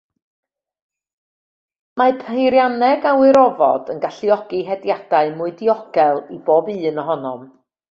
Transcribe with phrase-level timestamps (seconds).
[2.01, 7.49] Mae peirianneg awyrofod yn galluogi hediadau mwy diogel i bob un ohonom.